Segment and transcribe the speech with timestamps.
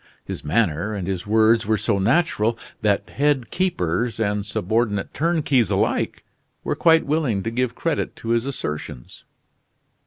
[0.25, 6.23] His manner and his words were so natural that head keepers and subordinate turnkeys alike
[6.63, 9.25] were quite willing to give credit to his assertions.